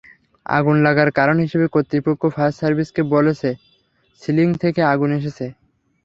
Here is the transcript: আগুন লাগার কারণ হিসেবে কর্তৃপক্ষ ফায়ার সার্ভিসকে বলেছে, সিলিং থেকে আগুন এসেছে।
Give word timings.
আগুন 0.45 0.75
লাগার 0.85 1.09
কারণ 1.11 1.37
হিসেবে 1.39 1.65
কর্তৃপক্ষ 1.67 2.21
ফায়ার 2.35 2.57
সার্ভিসকে 2.59 3.01
বলেছে, 3.13 3.49
সিলিং 4.21 4.47
থেকে 4.63 4.81
আগুন 4.93 5.09
এসেছে। 5.19 5.45